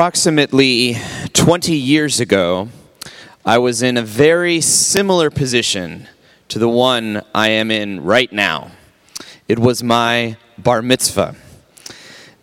Approximately 0.00 0.96
20 1.34 1.76
years 1.76 2.20
ago, 2.20 2.70
I 3.44 3.58
was 3.58 3.82
in 3.82 3.98
a 3.98 4.02
very 4.02 4.62
similar 4.62 5.28
position 5.28 6.08
to 6.48 6.58
the 6.58 6.70
one 6.70 7.20
I 7.34 7.50
am 7.50 7.70
in 7.70 8.02
right 8.02 8.32
now. 8.32 8.70
It 9.46 9.58
was 9.58 9.82
my 9.82 10.38
bar 10.56 10.80
mitzvah. 10.80 11.34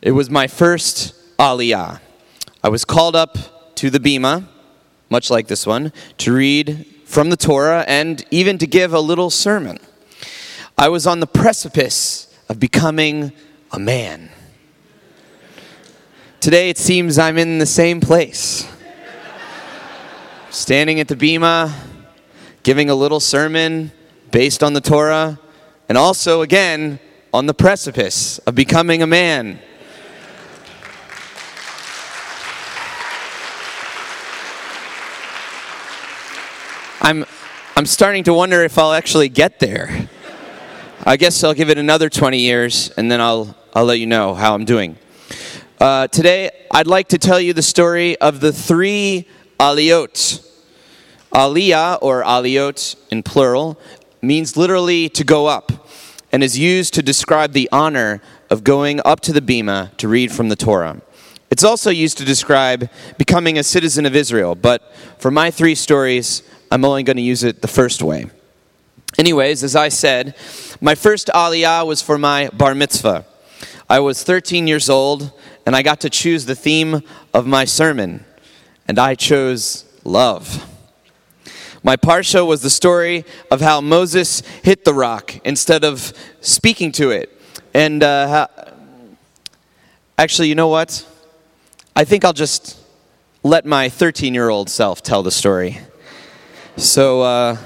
It 0.03 0.11
was 0.11 0.29
my 0.29 0.45
first 0.45 1.15
aliyah. 1.39 1.99
I 2.63 2.69
was 2.69 2.85
called 2.85 3.15
up 3.15 3.75
to 3.77 3.89
the 3.89 3.99
bima, 3.99 4.47
much 5.09 5.31
like 5.31 5.47
this 5.47 5.65
one, 5.65 5.91
to 6.19 6.33
read 6.33 6.85
from 7.05 7.31
the 7.31 7.37
Torah 7.37 7.85
and 7.87 8.23
even 8.29 8.59
to 8.59 8.67
give 8.67 8.93
a 8.93 8.99
little 8.99 9.31
sermon. 9.31 9.79
I 10.77 10.89
was 10.89 11.07
on 11.07 11.21
the 11.21 11.25
precipice 11.25 12.31
of 12.49 12.59
becoming 12.59 13.31
a 13.71 13.79
man. 13.79 14.29
Today 16.47 16.69
it 16.69 16.77
seems 16.77 17.19
I'm 17.19 17.37
in 17.37 17.57
the 17.57 17.65
same 17.65 17.99
place. 17.99 18.65
Standing 20.49 21.01
at 21.01 21.09
the 21.09 21.15
bima, 21.17 21.73
giving 22.63 22.89
a 22.89 22.95
little 22.95 23.19
sermon 23.19 23.91
based 24.31 24.63
on 24.63 24.71
the 24.71 24.79
Torah, 24.79 25.41
and 25.89 25.97
also, 25.97 26.43
again, 26.43 26.99
on 27.33 27.47
the 27.47 27.53
precipice 27.53 28.39
of 28.39 28.55
becoming 28.55 29.01
a 29.01 29.05
man. 29.07 29.59
I'm, 37.01 37.25
I'm 37.75 37.85
starting 37.85 38.23
to 38.23 38.33
wonder 38.33 38.63
if 38.63 38.77
I'll 38.77 38.93
actually 38.93 39.27
get 39.27 39.59
there. 39.59 40.07
I 41.05 41.17
guess 41.17 41.43
I'll 41.43 41.53
give 41.53 41.69
it 41.69 41.77
another 41.77 42.09
20 42.09 42.39
years 42.39 42.89
and 42.91 43.11
then 43.11 43.19
I'll, 43.19 43.53
I'll 43.73 43.83
let 43.83 43.99
you 43.99 44.07
know 44.07 44.33
how 44.33 44.53
I'm 44.53 44.63
doing. 44.63 44.97
Uh, 45.79 46.07
today, 46.07 46.49
I'd 46.71 46.87
like 46.87 47.09
to 47.09 47.19
tell 47.19 47.39
you 47.39 47.53
the 47.53 47.61
story 47.61 48.17
of 48.17 48.39
the 48.39 48.51
three 48.51 49.27
aliyot. 49.59 50.43
Aliyah, 51.31 51.99
or 52.01 52.23
aliyot 52.23 52.95
in 53.11 53.21
plural, 53.21 53.79
means 54.19 54.57
literally 54.57 55.07
to 55.09 55.23
go 55.23 55.45
up 55.45 55.87
and 56.31 56.43
is 56.43 56.57
used 56.57 56.95
to 56.95 57.03
describe 57.03 57.51
the 57.51 57.69
honor 57.71 58.23
of 58.49 58.63
going 58.63 58.99
up 59.05 59.19
to 59.19 59.31
the 59.31 59.39
bima 59.39 59.95
to 59.97 60.07
read 60.07 60.31
from 60.31 60.49
the 60.49 60.55
Torah. 60.55 60.99
It's 61.51 61.63
also 61.63 61.91
used 61.91 62.17
to 62.17 62.25
describe 62.25 62.89
becoming 63.19 63.59
a 63.59 63.63
citizen 63.63 64.07
of 64.07 64.15
Israel, 64.15 64.55
but 64.55 64.81
for 65.19 65.29
my 65.29 65.51
three 65.51 65.75
stories, 65.75 66.41
I'm 66.71 66.83
only 66.85 67.03
going 67.03 67.17
to 67.17 67.23
use 67.23 67.43
it 67.43 67.61
the 67.61 67.67
first 67.67 68.01
way. 68.01 68.25
Anyways, 69.19 69.63
as 69.63 69.75
I 69.75 69.89
said, 69.89 70.35
my 70.81 70.95
first 70.95 71.27
aliyah 71.35 71.85
was 71.85 72.01
for 72.01 72.17
my 72.17 72.49
bar 72.49 72.73
mitzvah. 72.73 73.27
I 73.89 74.01
was 74.01 74.21
13 74.21 74.67
years 74.67 74.89
old 74.89 75.31
and 75.67 75.75
I 75.75 75.81
got 75.81 75.99
to 75.99 76.09
choose 76.09 76.45
the 76.45 76.55
theme 76.55 77.03
of 77.33 77.45
my 77.45 77.65
sermon, 77.65 78.23
and 78.87 78.97
I 78.97 79.15
chose 79.15 79.83
love. 80.05 80.65
My 81.83 81.97
parsha 81.97 82.47
was 82.47 82.61
the 82.61 82.69
story 82.69 83.25
of 83.51 83.59
how 83.59 83.81
Moses 83.81 84.41
hit 84.63 84.85
the 84.85 84.93
rock 84.93 85.35
instead 85.45 85.83
of 85.83 86.13
speaking 86.39 86.93
to 86.93 87.11
it. 87.11 87.37
And 87.73 88.01
uh, 88.01 88.27
how, 88.29 88.73
actually, 90.17 90.47
you 90.47 90.55
know 90.55 90.69
what? 90.69 91.05
I 91.97 92.05
think 92.05 92.23
I'll 92.23 92.31
just 92.31 92.79
let 93.43 93.65
my 93.65 93.89
13 93.89 94.33
year 94.33 94.47
old 94.47 94.69
self 94.69 95.03
tell 95.03 95.21
the 95.21 95.31
story. 95.31 95.79
So, 96.77 97.23
uh, 97.23 97.57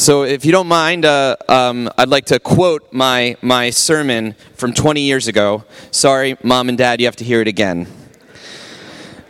so, 0.00 0.22
if 0.22 0.44
you 0.44 0.52
don't 0.52 0.68
mind, 0.68 1.04
uh, 1.04 1.34
um, 1.48 1.90
I'd 1.98 2.08
like 2.08 2.26
to 2.26 2.38
quote 2.38 2.92
my, 2.92 3.36
my 3.42 3.70
sermon 3.70 4.36
from 4.54 4.72
20 4.72 5.00
years 5.00 5.26
ago. 5.26 5.64
Sorry, 5.90 6.36
mom 6.44 6.68
and 6.68 6.78
dad, 6.78 7.00
you 7.00 7.06
have 7.08 7.16
to 7.16 7.24
hear 7.24 7.40
it 7.40 7.48
again. 7.48 7.88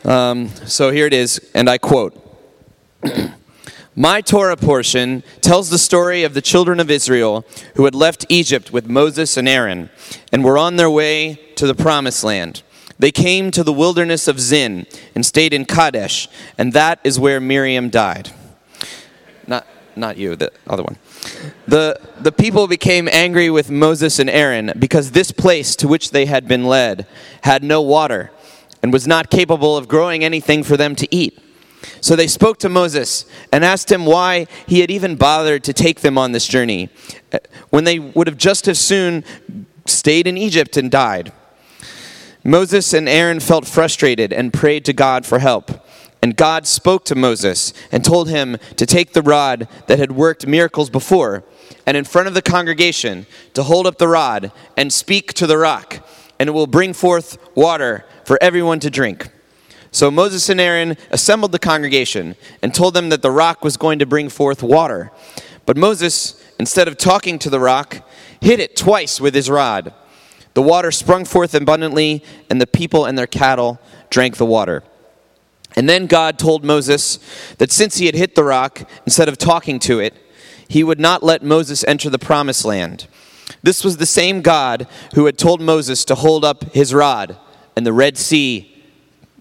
Um, 0.04 0.48
so, 0.66 0.90
here 0.90 1.06
it 1.06 1.14
is, 1.14 1.40
and 1.54 1.70
I 1.70 1.78
quote 1.78 2.22
My 3.96 4.20
Torah 4.20 4.58
portion 4.58 5.22
tells 5.40 5.70
the 5.70 5.78
story 5.78 6.22
of 6.22 6.34
the 6.34 6.42
children 6.42 6.80
of 6.80 6.90
Israel 6.90 7.46
who 7.76 7.86
had 7.86 7.94
left 7.94 8.26
Egypt 8.28 8.70
with 8.70 8.90
Moses 8.90 9.38
and 9.38 9.48
Aaron 9.48 9.88
and 10.30 10.44
were 10.44 10.58
on 10.58 10.76
their 10.76 10.90
way 10.90 11.40
to 11.56 11.66
the 11.66 11.74
promised 11.74 12.22
land. 12.22 12.62
They 12.98 13.10
came 13.10 13.50
to 13.52 13.64
the 13.64 13.72
wilderness 13.72 14.28
of 14.28 14.38
Zin 14.38 14.86
and 15.14 15.24
stayed 15.24 15.54
in 15.54 15.64
Kadesh, 15.64 16.28
and 16.58 16.74
that 16.74 17.00
is 17.04 17.18
where 17.18 17.40
Miriam 17.40 17.88
died. 17.88 18.32
Not 19.46 19.66
not 19.98 20.16
you, 20.16 20.36
the 20.36 20.52
other 20.66 20.82
one. 20.82 20.96
The, 21.66 22.00
the 22.20 22.32
people 22.32 22.66
became 22.66 23.08
angry 23.08 23.50
with 23.50 23.70
Moses 23.70 24.18
and 24.18 24.30
Aaron 24.30 24.72
because 24.78 25.10
this 25.10 25.30
place 25.32 25.76
to 25.76 25.88
which 25.88 26.10
they 26.10 26.26
had 26.26 26.48
been 26.48 26.64
led 26.64 27.06
had 27.42 27.62
no 27.62 27.82
water 27.82 28.30
and 28.82 28.92
was 28.92 29.06
not 29.06 29.30
capable 29.30 29.76
of 29.76 29.88
growing 29.88 30.24
anything 30.24 30.62
for 30.62 30.76
them 30.76 30.94
to 30.96 31.14
eat. 31.14 31.38
So 32.00 32.16
they 32.16 32.26
spoke 32.26 32.58
to 32.60 32.68
Moses 32.68 33.26
and 33.52 33.64
asked 33.64 33.90
him 33.90 34.06
why 34.06 34.46
he 34.66 34.80
had 34.80 34.90
even 34.90 35.16
bothered 35.16 35.64
to 35.64 35.72
take 35.72 36.00
them 36.00 36.18
on 36.18 36.32
this 36.32 36.46
journey 36.46 36.90
uh, 37.32 37.38
when 37.70 37.84
they 37.84 37.98
would 37.98 38.26
have 38.26 38.36
just 38.36 38.68
as 38.68 38.78
soon 38.78 39.24
stayed 39.86 40.26
in 40.26 40.36
Egypt 40.36 40.76
and 40.76 40.90
died. 40.90 41.32
Moses 42.44 42.92
and 42.92 43.08
Aaron 43.08 43.40
felt 43.40 43.66
frustrated 43.66 44.32
and 44.32 44.52
prayed 44.52 44.84
to 44.86 44.92
God 44.92 45.26
for 45.26 45.38
help. 45.38 45.86
And 46.20 46.36
God 46.36 46.66
spoke 46.66 47.04
to 47.06 47.14
Moses 47.14 47.72
and 47.92 48.04
told 48.04 48.28
him 48.28 48.56
to 48.76 48.86
take 48.86 49.12
the 49.12 49.22
rod 49.22 49.68
that 49.86 49.98
had 49.98 50.12
worked 50.12 50.46
miracles 50.46 50.90
before, 50.90 51.44
and 51.86 51.96
in 51.96 52.04
front 52.04 52.28
of 52.28 52.34
the 52.34 52.42
congregation 52.42 53.26
to 53.54 53.62
hold 53.62 53.86
up 53.86 53.98
the 53.98 54.08
rod 54.08 54.50
and 54.76 54.92
speak 54.92 55.32
to 55.34 55.46
the 55.46 55.58
rock, 55.58 56.00
and 56.38 56.48
it 56.48 56.52
will 56.52 56.66
bring 56.66 56.92
forth 56.92 57.38
water 57.54 58.04
for 58.24 58.36
everyone 58.40 58.80
to 58.80 58.90
drink. 58.90 59.30
So 59.90 60.10
Moses 60.10 60.48
and 60.48 60.60
Aaron 60.60 60.96
assembled 61.10 61.52
the 61.52 61.58
congregation 61.58 62.36
and 62.62 62.74
told 62.74 62.94
them 62.94 63.08
that 63.08 63.22
the 63.22 63.30
rock 63.30 63.64
was 63.64 63.76
going 63.76 64.00
to 64.00 64.06
bring 64.06 64.28
forth 64.28 64.62
water. 64.62 65.12
But 65.66 65.76
Moses, 65.76 66.42
instead 66.58 66.88
of 66.88 66.98
talking 66.98 67.38
to 67.38 67.50
the 67.50 67.60
rock, 67.60 68.06
hit 68.40 68.60
it 68.60 68.76
twice 68.76 69.20
with 69.20 69.34
his 69.34 69.48
rod. 69.48 69.94
The 70.54 70.62
water 70.62 70.90
sprung 70.90 71.24
forth 71.24 71.54
abundantly, 71.54 72.24
and 72.50 72.60
the 72.60 72.66
people 72.66 73.04
and 73.04 73.16
their 73.16 73.26
cattle 73.26 73.78
drank 74.10 74.36
the 74.36 74.46
water. 74.46 74.82
And 75.78 75.88
then 75.88 76.08
God 76.08 76.40
told 76.40 76.64
Moses 76.64 77.20
that 77.58 77.70
since 77.70 77.98
he 77.98 78.06
had 78.06 78.16
hit 78.16 78.34
the 78.34 78.42
rock, 78.42 78.82
instead 79.06 79.28
of 79.28 79.38
talking 79.38 79.78
to 79.78 80.00
it, 80.00 80.12
he 80.66 80.82
would 80.82 80.98
not 80.98 81.22
let 81.22 81.44
Moses 81.44 81.84
enter 81.84 82.10
the 82.10 82.18
promised 82.18 82.64
land. 82.64 83.06
This 83.62 83.84
was 83.84 83.96
the 83.96 84.04
same 84.04 84.42
God 84.42 84.88
who 85.14 85.26
had 85.26 85.38
told 85.38 85.60
Moses 85.60 86.04
to 86.06 86.16
hold 86.16 86.44
up 86.44 86.74
his 86.74 86.92
rod, 86.92 87.36
and 87.76 87.86
the 87.86 87.92
Red 87.92 88.18
Sea 88.18 88.84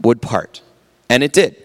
would 0.03 0.21
part. 0.21 0.61
And 1.09 1.23
it 1.23 1.33
did. 1.33 1.55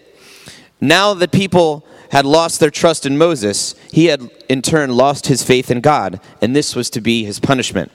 Now 0.81 1.13
that 1.13 1.31
people 1.31 1.85
had 2.09 2.25
lost 2.25 2.59
their 2.59 2.71
trust 2.71 3.05
in 3.05 3.15
Moses, 3.15 3.75
he 3.91 4.05
had 4.05 4.27
in 4.49 4.63
turn 4.63 4.89
lost 4.97 5.27
his 5.27 5.43
faith 5.43 5.69
in 5.69 5.81
God, 5.81 6.19
and 6.41 6.55
this 6.55 6.75
was 6.75 6.89
to 6.89 6.99
be 6.99 7.25
his 7.25 7.39
punishment. 7.39 7.91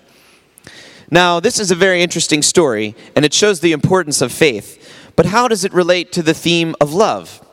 Now, 1.11 1.41
this 1.41 1.59
is 1.59 1.71
a 1.71 1.75
very 1.75 2.03
interesting 2.03 2.43
story, 2.43 2.95
and 3.17 3.25
it 3.25 3.33
shows 3.33 3.61
the 3.61 3.73
importance 3.73 4.21
of 4.21 4.31
faith. 4.31 4.98
But 5.19 5.27
how 5.27 5.49
does 5.49 5.65
it 5.65 5.73
relate 5.73 6.13
to 6.13 6.23
the 6.23 6.33
theme 6.33 6.77
of 6.81 6.95
love? 6.95 7.45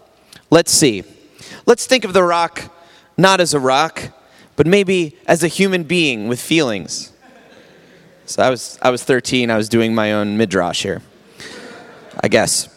Let's 0.52 0.72
see. 0.72 1.04
Let's 1.66 1.88
think 1.88 2.06
of 2.06 2.14
the 2.14 2.22
rock 2.22 2.72
not 3.18 3.42
as 3.42 3.56
a 3.56 3.60
rock, 3.60 4.10
but 4.56 4.68
maybe 4.68 5.18
as 5.26 5.44
a 5.44 5.48
human 5.48 5.82
being 5.82 6.28
with 6.28 6.40
feelings. 6.40 7.12
So 8.28 8.44
I 8.44 8.52
was, 8.52 8.78
I 8.84 8.92
was 8.92 9.04
13, 9.04 9.50
I 9.50 9.58
was 9.58 9.68
doing 9.68 9.96
my 9.96 10.14
own 10.14 10.38
midrash 10.38 10.84
here, 10.84 11.02
I 12.20 12.28
guess. 12.28 12.70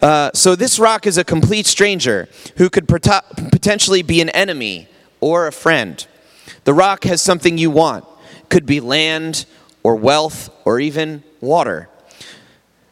Uh, 0.00 0.30
so 0.34 0.54
this 0.54 0.78
rock 0.78 1.08
is 1.08 1.18
a 1.18 1.24
complete 1.24 1.66
stranger 1.66 2.28
who 2.58 2.70
could 2.70 2.86
pot- 2.86 3.24
potentially 3.50 4.02
be 4.02 4.20
an 4.20 4.28
enemy 4.28 4.86
or 5.18 5.48
a 5.48 5.52
friend. 5.52 6.06
The 6.62 6.74
rock 6.74 7.02
has 7.02 7.20
something 7.20 7.58
you 7.58 7.72
want, 7.72 8.04
could 8.50 8.66
be 8.66 8.78
land 8.78 9.46
or 9.82 9.96
wealth 9.96 10.48
or 10.64 10.78
even 10.78 11.24
water. 11.40 11.88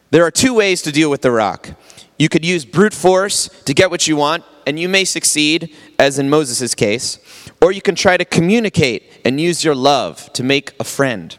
There 0.09 0.23
are 0.23 0.31
two 0.31 0.53
ways 0.53 0.81
to 0.83 0.91
deal 0.91 1.09
with 1.09 1.21
the 1.21 1.31
rock. 1.31 1.71
You 2.17 2.29
could 2.29 2.45
use 2.45 2.65
brute 2.65 2.93
force 2.93 3.49
to 3.65 3.73
get 3.73 3.91
what 3.91 4.07
you 4.07 4.15
want, 4.15 4.43
and 4.65 4.79
you 4.79 4.87
may 4.87 5.03
succeed, 5.03 5.75
as 5.99 6.17
in 6.17 6.29
Moses' 6.29 6.73
case, 6.73 7.19
or 7.61 7.71
you 7.71 7.81
can 7.81 7.95
try 7.95 8.17
to 8.17 8.25
communicate 8.25 9.21
and 9.25 9.39
use 9.39 9.63
your 9.63 9.75
love 9.75 10.31
to 10.33 10.43
make 10.43 10.73
a 10.79 10.83
friend. 10.83 11.37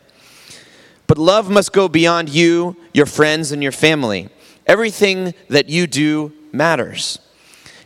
But 1.06 1.16
love 1.16 1.50
must 1.50 1.72
go 1.72 1.88
beyond 1.88 2.28
you, 2.28 2.76
your 2.92 3.06
friends, 3.06 3.52
and 3.52 3.62
your 3.62 3.72
family. 3.72 4.28
Everything 4.66 5.32
that 5.48 5.70
you 5.70 5.86
do 5.86 6.32
matters. 6.52 7.18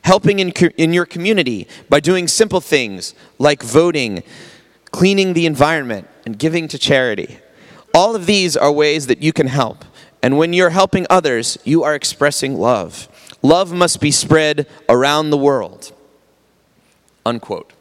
Helping 0.03 0.41
in, 0.41 0.51
in 0.51 0.93
your 0.93 1.06
community 1.06 1.69
by 1.89 2.01
doing 2.01 2.27
simple 2.27 2.61
things 2.61 3.15
like 3.39 3.62
voting, 3.62 4.25
cleaning 4.91 5.33
the 5.33 5.47
environment, 5.47 6.09
and 6.27 6.39
giving 6.39 6.67
to 6.69 6.79
charity. 6.79 7.39
All 7.95 8.17
of 8.17 8.27
these 8.27 8.56
are 8.56 8.73
ways 8.73 9.06
that 9.06 9.23
you 9.23 9.33
can 9.33 9.47
help. 9.47 9.85
And 10.23 10.39
when 10.39 10.53
you're 10.53 10.71
helping 10.71 11.07
others, 11.11 11.59
you 11.65 11.83
are 11.83 11.95
expressing 11.95 12.59
love. 12.59 13.09
Love 13.43 13.73
must 13.73 14.01
be 14.01 14.11
spread 14.11 14.69
around 14.89 15.31
the 15.31 15.37
world. 15.37 15.93
Unquote. 17.27 17.73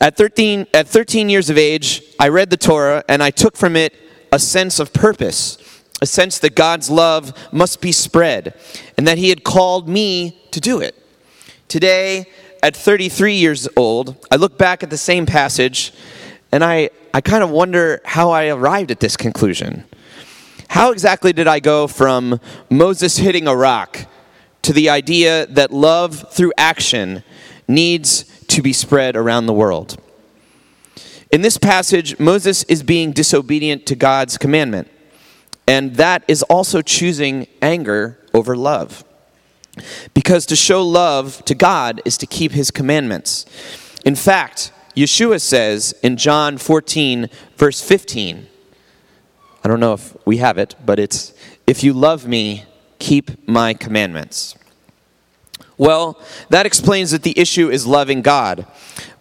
At 0.00 0.16
13, 0.16 0.66
at 0.72 0.86
13 0.86 1.28
years 1.28 1.50
of 1.50 1.58
age, 1.58 2.02
I 2.20 2.28
read 2.28 2.50
the 2.50 2.56
Torah 2.56 3.02
and 3.08 3.22
I 3.22 3.30
took 3.30 3.56
from 3.56 3.76
it 3.76 3.94
a 4.30 4.38
sense 4.38 4.78
of 4.78 4.92
purpose 4.92 5.58
a 6.02 6.06
sense 6.06 6.38
that 6.40 6.54
God's 6.54 6.90
love 6.90 7.32
must 7.52 7.80
be 7.80 7.92
spread 7.92 8.54
and 8.96 9.06
that 9.08 9.18
He 9.18 9.30
had 9.30 9.44
called 9.44 9.88
me 9.88 10.42
to 10.50 10.60
do 10.60 10.80
it. 10.80 10.94
Today, 11.68 12.26
at 12.62 12.76
33 12.76 13.34
years 13.34 13.68
old, 13.76 14.26
I 14.30 14.36
look 14.36 14.58
back 14.58 14.82
at 14.82 14.90
the 14.90 14.98
same 14.98 15.26
passage 15.26 15.92
and 16.52 16.64
I, 16.64 16.90
I 17.12 17.20
kind 17.20 17.42
of 17.42 17.50
wonder 17.50 18.00
how 18.04 18.30
I 18.30 18.48
arrived 18.48 18.90
at 18.90 19.00
this 19.00 19.16
conclusion. 19.16 19.84
How 20.68 20.92
exactly 20.92 21.32
did 21.32 21.46
I 21.46 21.60
go 21.60 21.86
from 21.86 22.40
Moses 22.70 23.16
hitting 23.16 23.46
a 23.46 23.56
rock 23.56 24.06
to 24.62 24.72
the 24.72 24.90
idea 24.90 25.46
that 25.46 25.72
love 25.72 26.32
through 26.32 26.52
action 26.58 27.22
needs 27.68 28.24
to 28.48 28.62
be 28.62 28.72
spread 28.72 29.16
around 29.16 29.46
the 29.46 29.52
world? 29.52 30.00
In 31.30 31.42
this 31.42 31.58
passage, 31.58 32.18
Moses 32.18 32.62
is 32.64 32.82
being 32.82 33.12
disobedient 33.12 33.86
to 33.86 33.96
God's 33.96 34.38
commandment, 34.38 34.88
and 35.66 35.96
that 35.96 36.22
is 36.28 36.42
also 36.44 36.82
choosing 36.82 37.46
anger 37.60 38.18
over 38.32 38.56
love. 38.56 39.04
Because 40.14 40.46
to 40.46 40.56
show 40.56 40.82
love 40.82 41.44
to 41.44 41.54
God 41.54 42.00
is 42.04 42.16
to 42.18 42.26
keep 42.26 42.52
his 42.52 42.70
commandments. 42.70 43.44
In 44.04 44.14
fact, 44.14 44.72
Yeshua 44.96 45.40
says 45.40 45.94
in 46.02 46.16
John 46.16 46.56
14, 46.56 47.28
verse 47.56 47.82
15, 47.82 48.46
I 49.62 49.68
don't 49.68 49.80
know 49.80 49.92
if 49.92 50.16
we 50.26 50.38
have 50.38 50.56
it, 50.56 50.74
but 50.84 50.98
it's, 50.98 51.34
If 51.66 51.84
you 51.84 51.92
love 51.92 52.26
me, 52.26 52.64
keep 52.98 53.46
my 53.46 53.74
commandments. 53.74 54.56
Well, 55.76 56.18
that 56.48 56.64
explains 56.64 57.10
that 57.10 57.22
the 57.22 57.38
issue 57.38 57.68
is 57.68 57.86
loving 57.86 58.22
God. 58.22 58.66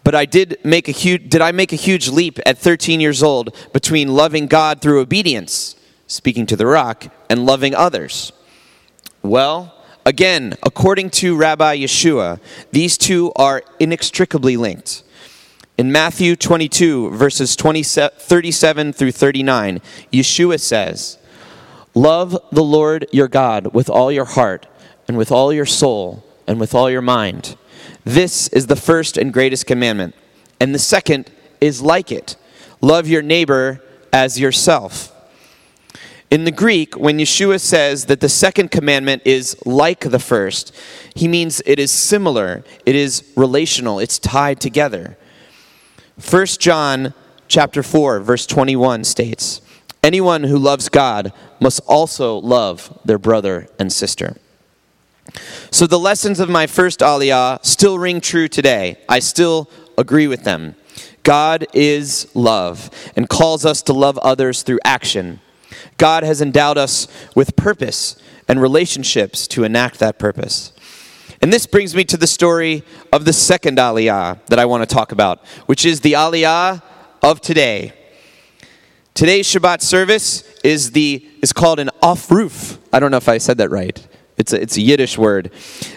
But 0.05 0.15
I 0.15 0.25
did 0.25 0.59
make 0.63 0.87
a 0.87 0.91
huge 0.91 1.29
did 1.29 1.41
I 1.41 1.51
make 1.51 1.73
a 1.73 1.75
huge 1.75 2.07
leap 2.07 2.39
at 2.45 2.57
13 2.57 3.01
years 3.01 3.23
old 3.23 3.55
between 3.73 4.15
loving 4.15 4.45
God 4.45 4.79
through 4.79 5.01
obedience, 5.01 5.75
speaking 6.07 6.45
to 6.45 6.55
the 6.55 6.67
rock, 6.67 7.07
and 7.29 7.45
loving 7.45 7.73
others? 7.73 8.31
Well, 9.23 9.73
again, 10.05 10.53
according 10.63 11.09
to 11.21 11.35
Rabbi 11.35 11.79
Yeshua, 11.79 12.39
these 12.71 12.97
two 12.97 13.33
are 13.35 13.63
inextricably 13.79 14.55
linked. 14.55 15.03
In 15.77 15.91
Matthew 15.91 16.37
22, 16.37 17.09
verses 17.09 17.53
37 17.53 18.93
through 18.93 19.11
39, 19.11 19.81
Yeshua 20.09 20.57
says, 20.57 21.17
Love 21.93 22.37
the 22.49 22.63
Lord 22.63 23.07
your 23.11 23.27
God 23.27 23.73
with 23.73 23.89
all 23.89 24.09
your 24.09 24.23
heart, 24.23 24.67
and 25.05 25.17
with 25.17 25.33
all 25.33 25.51
your 25.51 25.65
soul, 25.65 26.23
and 26.47 26.61
with 26.61 26.73
all 26.73 26.89
your 26.89 27.01
mind. 27.01 27.57
This 28.05 28.47
is 28.49 28.67
the 28.67 28.77
first 28.77 29.17
and 29.17 29.33
greatest 29.33 29.65
commandment. 29.65 30.15
And 30.61 30.73
the 30.73 30.79
second 30.79 31.29
is 31.59 31.81
like 31.81 32.09
it 32.09 32.37
love 32.79 33.07
your 33.07 33.21
neighbor 33.21 33.81
as 34.13 34.39
yourself. 34.39 35.11
In 36.31 36.45
the 36.45 36.51
Greek, 36.51 36.95
when 36.97 37.17
Yeshua 37.17 37.59
says 37.59 38.05
that 38.05 38.21
the 38.21 38.29
second 38.29 38.71
commandment 38.71 39.23
is 39.25 39.57
like 39.65 39.99
the 39.99 40.19
first, 40.19 40.73
he 41.15 41.27
means 41.27 41.61
it 41.65 41.79
is 41.79 41.91
similar, 41.91 42.63
it 42.85 42.95
is 42.95 43.29
relational, 43.35 43.99
it's 43.99 44.19
tied 44.19 44.61
together. 44.61 45.17
1 46.19 46.45
John 46.59 47.13
chapter 47.47 47.83
4 47.83 48.19
verse 48.19 48.45
21 48.45 49.03
states, 49.03 49.61
"Anyone 50.01 50.43
who 50.43 50.57
loves 50.57 50.89
God 50.89 51.33
must 51.59 51.81
also 51.87 52.37
love 52.37 52.97
their 53.03 53.17
brother 53.17 53.67
and 53.77 53.91
sister." 53.91 54.37
So 55.71 55.87
the 55.87 55.99
lessons 55.99 56.39
of 56.39 56.49
my 56.49 56.67
first 56.67 56.99
aliyah 56.99 57.65
still 57.65 57.99
ring 57.99 58.21
true 58.21 58.47
today. 58.47 58.97
I 59.09 59.19
still 59.19 59.69
agree 59.97 60.27
with 60.27 60.43
them. 60.43 60.75
God 61.23 61.65
is 61.73 62.27
love 62.33 62.89
and 63.15 63.27
calls 63.27 63.65
us 63.65 63.81
to 63.83 63.93
love 63.93 64.17
others 64.19 64.61
through 64.61 64.79
action. 64.85 65.41
God 65.97 66.23
has 66.23 66.41
endowed 66.41 66.77
us 66.77 67.07
with 67.33 67.55
purpose 67.55 68.15
and 68.47 68.61
relationships 68.61 69.47
to 69.47 69.63
enact 69.63 69.99
that 69.99 70.19
purpose. 70.19 70.71
And 71.41 71.51
this 71.51 71.65
brings 71.65 71.95
me 71.95 72.03
to 72.05 72.17
the 72.17 72.27
story 72.27 72.83
of 73.11 73.25
the 73.25 73.33
second 73.33 73.77
aliyah 73.77 74.45
that 74.47 74.59
I 74.59 74.65
want 74.65 74.87
to 74.87 74.93
talk 74.93 75.11
about, 75.11 75.45
which 75.65 75.85
is 75.85 76.01
the 76.01 76.13
aliyah 76.13 76.81
of 77.21 77.41
today. 77.41 77.93
Today's 79.13 79.47
Shabbat 79.47 79.81
service 79.81 80.43
is, 80.63 80.91
the, 80.91 81.25
is 81.41 81.53
called 81.53 81.79
an 81.79 81.89
Aufruf. 82.01 82.77
I 82.91 82.99
don't 82.99 83.11
know 83.11 83.17
if 83.17 83.29
I 83.29 83.37
said 83.37 83.57
that 83.59 83.69
right. 83.69 84.05
It's 84.37 84.51
a, 84.51 84.61
it's 84.61 84.75
a 84.75 84.81
Yiddish 84.81 85.17
word. 85.17 85.51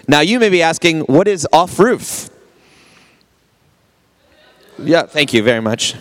Now, 0.06 0.20
you 0.20 0.38
may 0.38 0.48
be 0.48 0.62
asking, 0.62 1.00
what 1.00 1.26
is 1.26 1.46
Aufruf? 1.52 2.30
Yeah, 4.78 5.02
thank 5.02 5.34
you 5.34 5.42
very 5.42 5.60
much. 5.60 5.94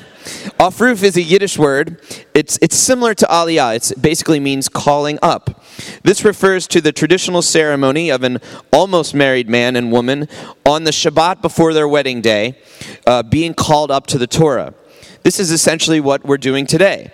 Aufruf 0.60 1.04
is 1.04 1.16
a 1.16 1.22
Yiddish 1.22 1.60
word. 1.60 2.02
It's, 2.34 2.58
it's 2.64 2.76
similar 2.76 3.14
to 3.14 3.28
aliyah. 3.28 3.92
It 3.92 4.02
basically 4.02 4.40
means 4.40 4.68
calling 4.68 5.20
up. 5.22 5.64
This 6.02 6.26
refers 6.26 6.66
to 6.70 6.82
the 6.82 6.92
traditional 6.92 7.44
ceremony 7.44 8.10
of 8.10 8.24
an 8.24 8.40
almost 8.74 9.14
married 9.14 9.48
man 9.48 9.76
and 9.76 9.92
woman 9.92 10.28
on 10.66 10.84
the 10.84 10.90
Shabbat 10.90 11.44
before 11.44 11.76
their 11.76 11.88
wedding 11.88 12.22
day 12.22 12.58
uh, 13.06 13.22
being 13.22 13.54
called 13.54 13.92
up 13.92 14.08
to 14.08 14.18
the 14.18 14.26
Torah. 14.26 14.74
This 15.22 15.40
is 15.40 15.52
essentially 15.52 16.00
what 16.00 16.26
we're 16.26 16.38
doing 16.38 16.66
today. 16.66 17.12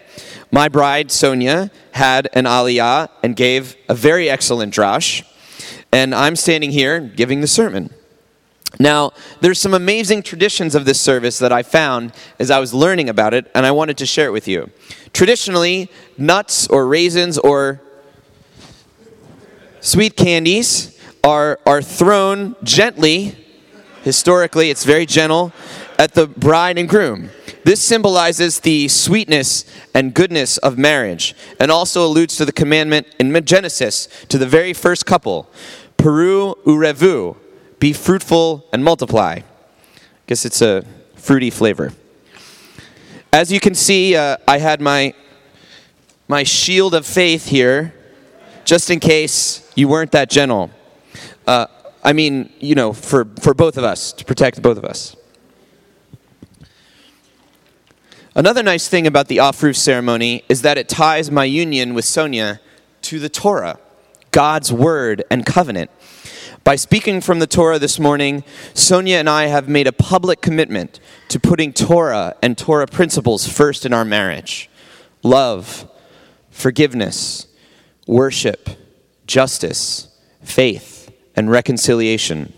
My 0.50 0.70
bride, 0.70 1.12
Sonia, 1.12 1.70
had 1.92 2.30
an 2.32 2.46
aliyah 2.46 3.10
and 3.24 3.36
gave 3.36 3.76
a 3.90 3.96
very 3.96 4.30
excellent 4.30 4.74
drash, 4.74 5.22
and 5.92 6.16
I'm 6.16 6.38
standing 6.38 6.72
here 6.72 7.02
giving 7.02 7.42
the 7.42 7.48
sermon. 7.48 7.90
Now, 8.80 9.12
there's 9.40 9.60
some 9.60 9.74
amazing 9.74 10.24
traditions 10.24 10.74
of 10.74 10.86
this 10.86 11.00
service 11.00 11.38
that 11.40 11.52
I 11.52 11.64
found 11.64 12.12
as 12.40 12.50
I 12.50 12.60
was 12.60 12.74
learning 12.74 13.08
about 13.08 13.34
it, 13.34 13.50
and 13.54 13.66
I 13.66 13.72
wanted 13.72 13.98
to 14.00 14.06
share 14.06 14.28
it 14.28 14.32
with 14.32 14.48
you. 14.48 14.70
Traditionally, 15.14 15.92
nuts 16.18 16.68
or 16.68 16.88
raisins 16.88 17.38
or 17.38 17.82
sweet 19.80 20.18
candies 20.18 21.00
are, 21.24 21.60
are 21.66 21.82
thrown 21.82 22.56
gently, 22.64 23.38
historically, 24.04 24.72
it's 24.72 24.86
very 24.86 25.06
gentle, 25.06 25.54
at 26.00 26.16
the 26.16 26.28
bride 26.28 26.78
and 26.78 26.90
groom. 26.90 27.30
This 27.64 27.82
symbolizes 27.82 28.60
the 28.60 28.88
sweetness 28.88 29.66
and 29.94 30.14
goodness 30.14 30.58
of 30.58 30.78
marriage, 30.78 31.36
and 31.60 31.72
also 31.72 32.06
alludes 32.06 32.36
to 32.38 32.46
the 32.46 32.52
commandment 32.52 33.08
in 33.20 33.34
Genesis 33.46 34.08
to 34.30 34.38
the 34.38 34.48
very 34.48 34.74
first 34.74 35.06
couple 35.06 35.50
Peru 35.96 36.56
urevu, 36.66 37.38
be 37.84 37.92
fruitful 37.92 38.66
and 38.72 38.82
multiply. 38.82 39.34
I 39.34 39.44
guess 40.26 40.46
it's 40.46 40.62
a 40.62 40.86
fruity 41.16 41.50
flavor. 41.50 41.92
As 43.34 43.52
you 43.52 43.60
can 43.60 43.76
see, 43.76 44.16
uh, 44.16 44.38
I 44.48 44.60
had 44.60 44.80
my, 44.80 45.14
my 46.30 46.44
shield 46.44 46.96
of 46.96 47.06
faith 47.06 47.48
here, 47.48 47.94
just 48.64 48.90
in 48.90 49.02
case 49.02 49.70
you 49.76 49.90
weren't 49.90 50.14
that 50.14 50.30
gentle. 50.30 50.72
Uh, 51.46 51.66
I 52.02 52.14
mean, 52.14 52.54
you 52.62 52.74
know, 52.74 52.94
for, 52.94 53.26
for 53.42 53.54
both 53.54 53.78
of 53.78 53.84
us, 53.84 54.14
to 54.14 54.24
protect 54.24 54.62
both 54.62 54.78
of 54.78 54.86
us. 54.86 55.18
Another 58.34 58.64
nice 58.64 58.88
thing 58.88 59.06
about 59.06 59.28
the 59.28 59.40
Aufruf 59.40 59.76
ceremony 59.76 60.46
is 60.48 60.62
that 60.62 60.78
it 60.78 60.88
ties 60.88 61.30
my 61.30 61.44
union 61.44 61.94
with 61.94 62.06
Sonia 62.06 62.62
to 63.02 63.20
the 63.20 63.28
Torah, 63.28 63.78
God's 64.32 64.72
word 64.72 65.26
and 65.30 65.46
covenant. 65.46 65.92
By 66.64 66.78
speaking 66.78 67.20
from 67.20 67.40
the 67.40 67.48
Torah 67.48 67.78
this 67.78 68.00
morning, 68.00 68.46
Sonia 68.74 69.18
and 69.18 69.30
I 69.30 69.48
have 69.48 69.68
made 69.68 69.86
a 69.86 69.92
public 69.92 70.40
commitment 70.40 71.02
to 71.28 71.38
putting 71.38 71.74
Torah 71.74 72.36
and 72.42 72.58
Torah 72.58 72.88
principles 72.88 73.46
first 73.46 73.86
in 73.86 73.92
our 73.92 74.06
marriage 74.06 74.70
love, 75.24 75.90
forgiveness, 76.52 77.48
worship, 78.08 78.70
justice, 79.28 80.08
faith, 80.42 81.12
and 81.36 81.52
reconciliation, 81.52 82.54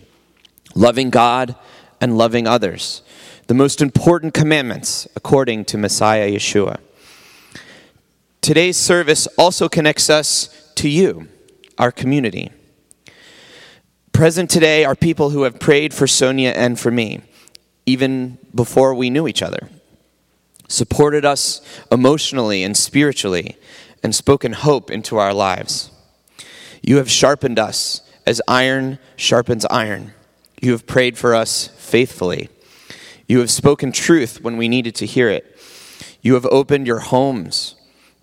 loving 0.76 1.10
God 1.10 1.56
and 2.00 2.16
loving 2.16 2.46
others, 2.46 3.02
the 3.48 3.56
most 3.56 3.82
important 3.82 4.36
commandments 4.36 5.08
according 5.16 5.66
to 5.66 5.80
Messiah 5.80 6.30
Yeshua. 6.30 6.78
Today's 8.42 8.78
service 8.78 9.28
also 9.36 9.68
connects 9.68 10.12
us 10.12 10.72
to 10.76 10.90
you, 10.90 11.28
our 11.80 11.92
community. 11.92 12.52
Present 14.16 14.50
today 14.50 14.86
are 14.86 14.96
people 14.96 15.32
who 15.32 15.44
have 15.44 15.60
prayed 15.60 15.94
for 15.94 16.08
Sonia 16.08 16.52
and 16.52 16.80
for 16.80 16.90
me, 16.90 17.20
even 17.86 18.38
before 18.56 18.96
we 18.96 19.10
knew 19.10 19.28
each 19.28 19.42
other, 19.42 19.68
supported 20.70 21.26
us 21.26 21.60
emotionally 21.92 22.64
and 22.64 22.78
spiritually, 22.78 23.58
and 24.02 24.16
spoken 24.16 24.54
hope 24.54 24.90
into 24.90 25.18
our 25.18 25.34
lives. 25.34 25.92
You 26.82 26.96
have 26.96 27.12
sharpened 27.12 27.60
us 27.60 28.10
as 28.26 28.42
iron 28.48 29.00
sharpens 29.18 29.66
iron. 29.66 30.14
You 30.62 30.72
have 30.72 30.88
prayed 30.88 31.18
for 31.18 31.36
us 31.36 31.68
faithfully. 31.76 32.48
You 33.28 33.40
have 33.40 33.52
spoken 33.52 33.92
truth 33.92 34.40
when 34.42 34.56
we 34.56 34.70
needed 34.70 34.96
to 34.96 35.06
hear 35.06 35.28
it. 35.28 35.60
You 36.22 36.36
have 36.36 36.46
opened 36.46 36.88
your 36.88 37.00
homes 37.00 37.76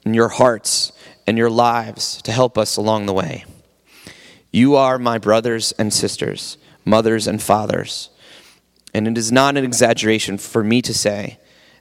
and 0.06 0.14
your 0.14 0.30
hearts 0.30 0.92
and 1.26 1.36
your 1.36 1.50
lives 1.50 2.22
to 2.22 2.32
help 2.32 2.56
us 2.56 2.78
along 2.78 3.04
the 3.04 3.12
way. 3.12 3.44
You 4.52 4.76
are 4.76 4.98
my 4.98 5.16
brothers 5.16 5.72
and 5.72 5.92
sisters, 5.92 6.58
mothers 6.84 7.26
and 7.26 7.42
fathers. 7.42 8.10
And 8.92 9.08
it 9.08 9.16
is 9.16 9.32
not 9.32 9.56
an 9.56 9.64
exaggeration 9.64 10.36
for 10.36 10.62
me 10.62 10.82
to 10.82 10.92
say 10.92 11.38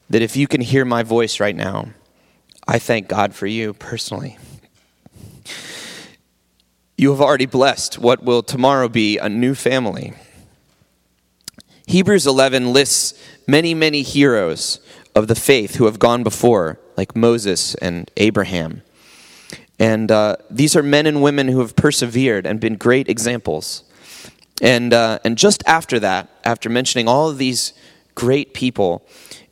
that 0.10 0.22
if 0.22 0.38
you 0.38 0.48
can 0.48 0.62
hear 0.62 0.86
my 0.86 1.04
voice 1.04 1.42
right 1.42 1.56
now, 1.56 1.90
I 2.68 2.80
thank 2.80 3.10
God 3.10 3.36
for 3.36 3.46
you 3.46 3.74
personally. 3.74 4.38
you 6.98 7.12
have 7.12 7.20
already 7.20 7.46
blessed 7.46 8.00
what 8.00 8.24
will 8.24 8.42
tomorrow 8.42 8.88
be 8.88 9.18
a 9.18 9.28
new 9.28 9.54
family. 9.54 10.14
Hebrews 11.88 12.26
11 12.26 12.72
lists 12.72 13.20
many, 13.48 13.74
many 13.74 14.02
heroes 14.02 14.80
of 15.14 15.28
the 15.28 15.36
faith 15.36 15.76
who 15.76 15.86
have 15.86 16.00
gone 16.00 16.24
before, 16.24 16.80
like 16.96 17.18
Moses 17.18 17.76
and 17.76 18.10
Abraham. 18.16 18.82
And 19.82 20.12
uh, 20.12 20.36
these 20.48 20.76
are 20.76 20.84
men 20.84 21.08
and 21.08 21.24
women 21.24 21.48
who 21.48 21.60
have 21.62 21.76
persevered 21.76 22.46
and 22.46 22.60
been 22.60 22.76
great 22.76 23.10
examples. 23.10 23.84
And, 24.62 24.94
uh, 24.94 25.18
and 25.26 25.36
just 25.36 25.64
after 25.66 26.00
that, 26.02 26.30
after 26.44 26.70
mentioning 26.70 27.08
all 27.08 27.32
of 27.32 27.40
these 27.40 27.74
great 28.14 28.54
people, 28.54 29.04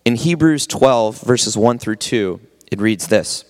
in 0.05 0.15
Hebrews 0.15 0.67
12, 0.67 1.21
verses 1.21 1.57
1 1.57 1.79
through 1.79 1.95
2, 1.95 2.39
it 2.71 2.79
reads 2.79 3.07
this 3.07 3.43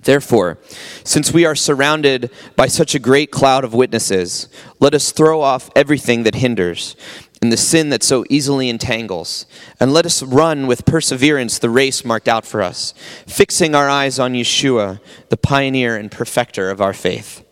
Therefore, 0.00 0.58
since 1.04 1.32
we 1.32 1.46
are 1.46 1.54
surrounded 1.54 2.30
by 2.54 2.66
such 2.66 2.94
a 2.94 2.98
great 2.98 3.30
cloud 3.30 3.64
of 3.64 3.72
witnesses, 3.72 4.48
let 4.80 4.92
us 4.92 5.10
throw 5.10 5.40
off 5.40 5.70
everything 5.74 6.24
that 6.24 6.34
hinders 6.34 6.96
and 7.40 7.52
the 7.52 7.56
sin 7.56 7.90
that 7.90 8.02
so 8.02 8.24
easily 8.28 8.68
entangles, 8.68 9.46
and 9.78 9.92
let 9.92 10.06
us 10.06 10.22
run 10.22 10.66
with 10.66 10.84
perseverance 10.84 11.58
the 11.58 11.70
race 11.70 12.04
marked 12.04 12.28
out 12.28 12.44
for 12.44 12.62
us, 12.62 12.94
fixing 13.26 13.74
our 13.74 13.88
eyes 13.88 14.18
on 14.18 14.34
Yeshua, 14.34 15.00
the 15.28 15.36
pioneer 15.36 15.96
and 15.96 16.10
perfecter 16.10 16.70
of 16.70 16.80
our 16.80 16.92
faith. 16.92 17.44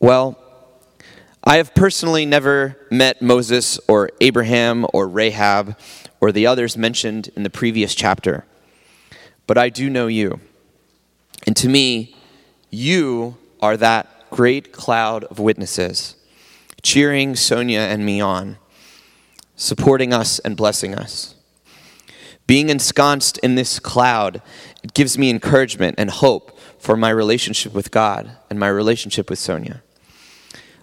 Well, 0.00 0.38
I 1.44 1.58
have 1.58 1.74
personally 1.74 2.24
never 2.24 2.76
met 2.90 3.20
Moses 3.20 3.78
or 3.86 4.10
Abraham 4.20 4.86
or 4.92 5.06
Rahab 5.06 5.76
or 6.20 6.32
the 6.32 6.46
others 6.46 6.76
mentioned 6.76 7.28
in 7.36 7.42
the 7.42 7.50
previous 7.50 7.94
chapter, 7.94 8.46
but 9.46 9.58
I 9.58 9.68
do 9.68 9.90
know 9.90 10.06
you. 10.06 10.40
And 11.46 11.54
to 11.56 11.68
me, 11.68 12.16
you 12.70 13.36
are 13.60 13.76
that 13.76 14.30
great 14.30 14.72
cloud 14.72 15.24
of 15.24 15.38
witnesses, 15.38 16.16
cheering 16.84 17.34
Sonia 17.34 17.80
and 17.80 18.06
me 18.06 18.20
on, 18.20 18.58
supporting 19.56 20.12
us 20.12 20.38
and 20.38 20.56
blessing 20.56 20.94
us. 20.94 21.34
Being 22.46 22.68
ensconced 22.68 23.38
in 23.38 23.54
this 23.54 23.80
cloud, 23.80 24.42
it 24.84 24.94
gives 24.94 25.18
me 25.18 25.30
encouragement 25.30 25.96
and 25.98 26.10
hope 26.10 26.56
for 26.78 26.96
my 26.96 27.08
relationship 27.08 27.72
with 27.72 27.90
God 27.90 28.36
and 28.50 28.60
my 28.60 28.68
relationship 28.68 29.30
with 29.30 29.38
Sonia. 29.38 29.82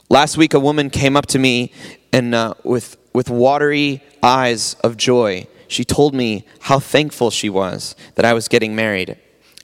Last 0.10 0.36
week, 0.36 0.54
a 0.54 0.60
woman 0.60 0.90
came 0.90 1.16
up 1.16 1.28
to 1.28 1.40
me 1.40 1.72
and 2.12 2.34
uh, 2.34 2.56
with, 2.64 2.98
with 3.14 3.30
watery 3.30 4.04
eyes 4.24 4.76
of 4.84 4.98
joy, 4.98 5.48
she 5.68 5.86
told 5.86 6.14
me 6.14 6.46
how 6.62 6.80
thankful 6.80 7.30
she 7.30 7.50
was 7.50 7.96
that 8.16 8.26
I 8.26 8.34
was 8.34 8.48
getting 8.48 8.76
married 8.76 9.18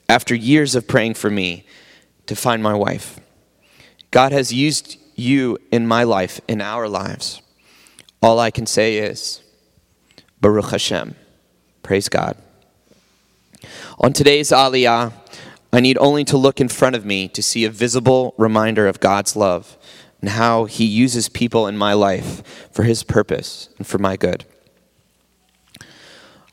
after 0.08 0.34
years 0.34 0.74
of 0.74 0.88
praying 0.88 1.14
for 1.14 1.28
me 1.28 1.66
to 2.26 2.36
find 2.36 2.62
my 2.62 2.74
wife. 2.74 3.20
God 4.10 4.32
has 4.32 4.52
used 4.52 4.98
you 5.18 5.58
in 5.70 5.86
my 5.86 6.04
life, 6.04 6.40
in 6.48 6.60
our 6.60 6.88
lives. 6.88 7.42
All 8.22 8.38
I 8.38 8.50
can 8.50 8.66
say 8.66 8.98
is, 8.98 9.42
Baruch 10.40 10.70
Hashem. 10.70 11.14
Praise 11.82 12.08
God. 12.08 12.36
On 13.98 14.12
today's 14.12 14.50
Aliyah, 14.50 15.12
I 15.72 15.80
need 15.80 15.98
only 15.98 16.24
to 16.24 16.36
look 16.36 16.60
in 16.60 16.68
front 16.68 16.96
of 16.96 17.04
me 17.04 17.28
to 17.28 17.42
see 17.42 17.64
a 17.64 17.70
visible 17.70 18.34
reminder 18.38 18.86
of 18.86 19.00
God's 19.00 19.36
love 19.36 19.76
and 20.20 20.30
how 20.30 20.64
He 20.64 20.84
uses 20.84 21.28
people 21.28 21.66
in 21.66 21.76
my 21.76 21.92
life 21.92 22.68
for 22.72 22.84
His 22.84 23.02
purpose 23.02 23.68
and 23.78 23.86
for 23.86 23.98
my 23.98 24.16
good. 24.16 24.44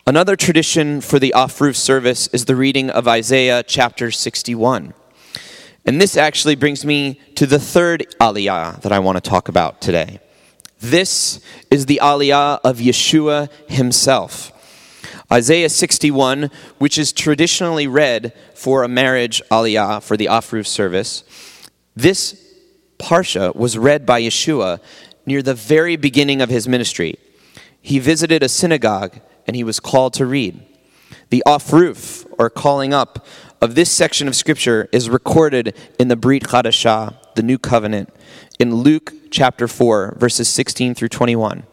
Another 0.07 0.35
tradition 0.35 1.01
for 1.01 1.17
the 1.17 1.33
Aufruf 1.35 1.75
service 1.75 2.27
is 2.27 2.45
the 2.45 2.55
reading 2.55 2.89
of 2.89 3.07
Isaiah 3.07 3.63
chapter 3.63 4.11
61. 4.11 4.93
And 5.85 6.01
this 6.01 6.17
actually 6.17 6.55
brings 6.55 6.83
me 6.83 7.19
to 7.35 7.45
the 7.45 7.59
third 7.59 8.07
aliyah 8.19 8.81
that 8.81 8.91
I 8.91 8.99
want 8.99 9.17
to 9.17 9.29
talk 9.29 9.49
about 9.49 9.81
today. 9.81 10.19
This 10.79 11.39
is 11.69 11.85
the 11.85 11.99
aliyah 12.01 12.59
of 12.63 12.77
Yeshua 12.77 13.51
himself. 13.69 14.51
Isaiah 15.31 15.69
61, 15.69 16.49
which 16.77 16.97
is 16.97 17.13
traditionally 17.13 17.87
read 17.87 18.33
for 18.53 18.83
a 18.83 18.87
marriage 18.87 19.41
aliyah 19.51 20.01
for 20.01 20.17
the 20.17 20.27
roof 20.51 20.67
service, 20.67 21.23
this 21.95 22.41
parsha 22.97 23.55
was 23.55 23.77
read 23.77 24.05
by 24.05 24.21
Yeshua 24.21 24.79
near 25.25 25.41
the 25.41 25.53
very 25.53 25.95
beginning 25.95 26.41
of 26.41 26.49
his 26.49 26.67
ministry. 26.67 27.15
He 27.81 27.99
visited 27.99 28.41
a 28.41 28.49
synagogue 28.49 29.19
and 29.47 29.55
he 29.55 29.63
was 29.63 29.79
called 29.79 30.13
to 30.15 30.25
read. 30.25 30.61
The 31.29 31.43
roof, 31.71 32.25
or 32.37 32.49
calling 32.49 32.93
up, 32.93 33.25
of 33.65 33.73
this 33.73 33.89
section 33.89 34.27
of 34.27 34.35
Scripture 34.35 34.87
is 34.91 35.09
recorded 35.09 35.75
in 35.97 36.07
the 36.07 36.15
Brit 36.15 36.43
Chadashah, 36.43 37.33
the 37.33 37.41
New 37.41 37.57
Covenant, 37.57 38.13
in 38.59 38.75
Luke 38.75 39.11
chapter 39.31 39.67
4, 39.67 40.17
verses 40.19 40.47
16 40.47 40.93
through 40.93 41.07
21. 41.07 41.63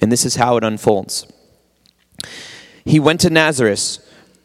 And 0.00 0.12
this 0.12 0.24
is 0.24 0.36
how 0.36 0.56
it 0.56 0.62
unfolds. 0.62 1.26
He 2.84 3.00
went 3.00 3.20
to 3.22 3.30
Nazareth, 3.30 3.98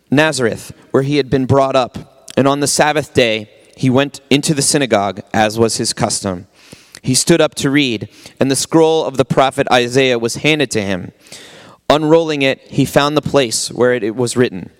Nazareth, 0.09 0.71
where 0.89 1.03
he 1.03 1.17
had 1.17 1.29
been 1.29 1.45
brought 1.45 1.75
up, 1.75 2.27
and 2.35 2.47
on 2.47 2.59
the 2.59 2.67
Sabbath 2.67 3.13
day 3.13 3.51
he 3.77 3.91
went 3.91 4.19
into 4.31 4.55
the 4.55 4.63
synagogue, 4.63 5.21
as 5.31 5.59
was 5.59 5.77
his 5.77 5.93
custom. 5.93 6.47
He 7.03 7.13
stood 7.13 7.39
up 7.39 7.53
to 7.55 7.69
read, 7.69 8.09
and 8.39 8.49
the 8.49 8.55
scroll 8.55 9.05
of 9.05 9.17
the 9.17 9.25
prophet 9.25 9.67
Isaiah 9.71 10.17
was 10.17 10.37
handed 10.37 10.71
to 10.71 10.81
him. 10.81 11.11
Unrolling 11.87 12.41
it, 12.41 12.61
he 12.61 12.83
found 12.83 13.15
the 13.15 13.21
place 13.21 13.71
where 13.71 13.93
it 13.93 14.15
was 14.15 14.35
written 14.35 14.71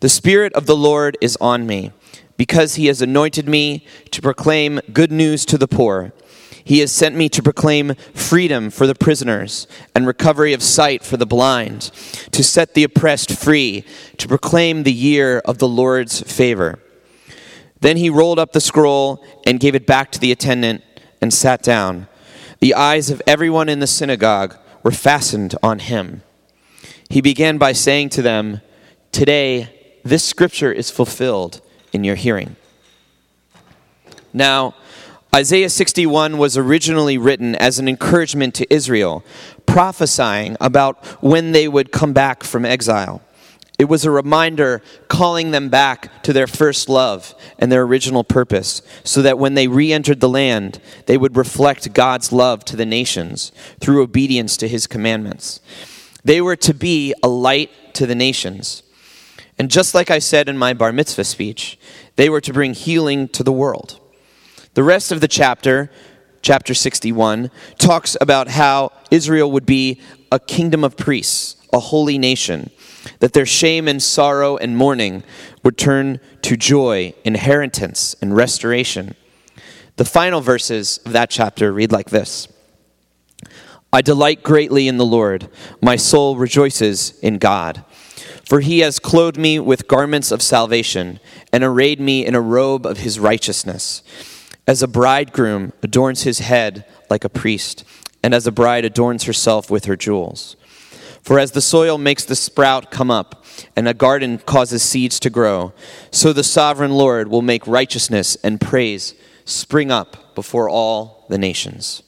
The 0.00 0.08
Spirit 0.08 0.52
of 0.54 0.66
the 0.66 0.76
Lord 0.76 1.16
is 1.20 1.36
on 1.40 1.66
me, 1.66 1.92
because 2.36 2.74
he 2.74 2.86
has 2.86 3.02
anointed 3.02 3.48
me 3.48 3.84
to 4.10 4.22
proclaim 4.22 4.80
good 4.92 5.12
news 5.12 5.44
to 5.46 5.58
the 5.58 5.68
poor. 5.68 6.12
He 6.64 6.80
has 6.80 6.92
sent 6.92 7.16
me 7.16 7.28
to 7.30 7.42
proclaim 7.42 7.94
freedom 8.14 8.70
for 8.70 8.86
the 8.86 8.94
prisoners 8.94 9.66
and 9.94 10.06
recovery 10.06 10.52
of 10.52 10.62
sight 10.62 11.04
for 11.04 11.16
the 11.16 11.26
blind, 11.26 11.90
to 12.32 12.42
set 12.42 12.74
the 12.74 12.84
oppressed 12.84 13.32
free, 13.32 13.84
to 14.18 14.28
proclaim 14.28 14.82
the 14.82 14.92
year 14.92 15.38
of 15.44 15.58
the 15.58 15.68
Lord's 15.68 16.22
favor. 16.22 16.78
Then 17.80 17.96
he 17.96 18.10
rolled 18.10 18.38
up 18.38 18.52
the 18.52 18.60
scroll 18.60 19.24
and 19.46 19.60
gave 19.60 19.74
it 19.74 19.86
back 19.86 20.12
to 20.12 20.20
the 20.20 20.32
attendant 20.32 20.82
and 21.20 21.32
sat 21.32 21.62
down. 21.62 22.08
The 22.60 22.74
eyes 22.74 23.10
of 23.10 23.22
everyone 23.26 23.68
in 23.68 23.80
the 23.80 23.86
synagogue 23.86 24.56
were 24.82 24.90
fastened 24.90 25.54
on 25.62 25.78
him 25.78 26.22
he 27.10 27.20
began 27.20 27.58
by 27.58 27.72
saying 27.72 28.08
to 28.10 28.22
them, 28.22 28.62
Today, 29.12 29.79
this 30.02 30.24
scripture 30.24 30.72
is 30.72 30.90
fulfilled 30.90 31.60
in 31.92 32.04
your 32.04 32.16
hearing. 32.16 32.56
Now, 34.32 34.74
Isaiah 35.34 35.70
61 35.70 36.38
was 36.38 36.56
originally 36.56 37.16
written 37.16 37.54
as 37.54 37.78
an 37.78 37.88
encouragement 37.88 38.54
to 38.56 38.72
Israel, 38.72 39.24
prophesying 39.64 40.56
about 40.60 41.04
when 41.22 41.52
they 41.52 41.68
would 41.68 41.92
come 41.92 42.12
back 42.12 42.42
from 42.42 42.64
exile. 42.64 43.22
It 43.78 43.88
was 43.88 44.04
a 44.04 44.10
reminder 44.10 44.82
calling 45.08 45.52
them 45.52 45.68
back 45.68 46.22
to 46.24 46.32
their 46.32 46.46
first 46.46 46.88
love 46.88 47.34
and 47.58 47.70
their 47.72 47.82
original 47.82 48.24
purpose, 48.24 48.82
so 49.04 49.22
that 49.22 49.38
when 49.38 49.54
they 49.54 49.68
re 49.68 49.92
entered 49.92 50.20
the 50.20 50.28
land, 50.28 50.80
they 51.06 51.16
would 51.16 51.36
reflect 51.36 51.94
God's 51.94 52.32
love 52.32 52.64
to 52.66 52.76
the 52.76 52.84
nations 52.84 53.52
through 53.80 54.02
obedience 54.02 54.56
to 54.58 54.68
his 54.68 54.86
commandments. 54.86 55.60
They 56.24 56.40
were 56.40 56.56
to 56.56 56.74
be 56.74 57.14
a 57.22 57.28
light 57.28 57.70
to 57.94 58.04
the 58.04 58.14
nations. 58.14 58.82
And 59.60 59.70
just 59.70 59.94
like 59.94 60.10
I 60.10 60.20
said 60.20 60.48
in 60.48 60.56
my 60.56 60.72
bar 60.72 60.90
mitzvah 60.90 61.24
speech, 61.24 61.78
they 62.16 62.30
were 62.30 62.40
to 62.40 62.50
bring 62.50 62.72
healing 62.72 63.28
to 63.28 63.42
the 63.42 63.52
world. 63.52 64.00
The 64.72 64.82
rest 64.82 65.12
of 65.12 65.20
the 65.20 65.28
chapter, 65.28 65.90
chapter 66.40 66.72
61, 66.72 67.50
talks 67.76 68.16
about 68.22 68.48
how 68.48 68.90
Israel 69.10 69.50
would 69.50 69.66
be 69.66 70.00
a 70.32 70.40
kingdom 70.40 70.82
of 70.82 70.96
priests, 70.96 71.56
a 71.74 71.78
holy 71.78 72.16
nation, 72.16 72.70
that 73.18 73.34
their 73.34 73.44
shame 73.44 73.86
and 73.86 74.02
sorrow 74.02 74.56
and 74.56 74.78
mourning 74.78 75.24
would 75.62 75.76
turn 75.76 76.20
to 76.40 76.56
joy, 76.56 77.12
inheritance, 77.22 78.16
and 78.22 78.34
restoration. 78.34 79.14
The 79.96 80.06
final 80.06 80.40
verses 80.40 81.00
of 81.04 81.12
that 81.12 81.28
chapter 81.28 81.70
read 81.70 81.92
like 81.92 82.08
this 82.08 82.48
I 83.92 84.00
delight 84.00 84.42
greatly 84.42 84.88
in 84.88 84.96
the 84.96 85.04
Lord. 85.04 85.50
My 85.82 85.96
soul 85.96 86.36
rejoices 86.36 87.18
in 87.20 87.36
God. 87.36 87.84
For 88.50 88.58
he 88.58 88.80
has 88.80 88.98
clothed 88.98 89.38
me 89.38 89.60
with 89.60 89.86
garments 89.86 90.32
of 90.32 90.42
salvation 90.42 91.20
and 91.52 91.62
arrayed 91.62 92.00
me 92.00 92.26
in 92.26 92.34
a 92.34 92.40
robe 92.40 92.84
of 92.84 92.98
his 92.98 93.20
righteousness. 93.20 94.02
As 94.66 94.82
a 94.82 94.88
bridegroom 94.88 95.72
adorns 95.84 96.24
his 96.24 96.40
head 96.40 96.84
like 97.08 97.22
a 97.22 97.28
priest, 97.28 97.84
and 98.24 98.34
as 98.34 98.48
a 98.48 98.50
bride 98.50 98.84
adorns 98.84 99.22
herself 99.22 99.70
with 99.70 99.84
her 99.84 99.94
jewels. 99.94 100.56
For 101.22 101.38
as 101.38 101.52
the 101.52 101.60
soil 101.60 101.96
makes 101.96 102.24
the 102.24 102.34
sprout 102.34 102.90
come 102.90 103.08
up, 103.08 103.44
and 103.76 103.86
a 103.86 103.94
garden 103.94 104.38
causes 104.38 104.82
seeds 104.82 105.20
to 105.20 105.30
grow, 105.30 105.72
so 106.10 106.32
the 106.32 106.42
sovereign 106.42 106.90
Lord 106.90 107.28
will 107.28 107.42
make 107.42 107.64
righteousness 107.68 108.34
and 108.42 108.60
praise 108.60 109.14
spring 109.44 109.92
up 109.92 110.34
before 110.34 110.68
all 110.68 111.24
the 111.28 111.38
nations. 111.38 112.02